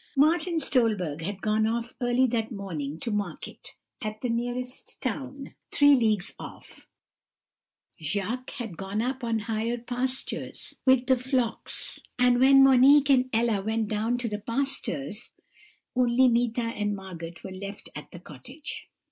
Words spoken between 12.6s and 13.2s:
Monique